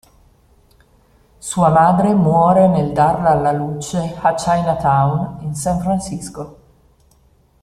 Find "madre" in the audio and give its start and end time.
1.69-2.15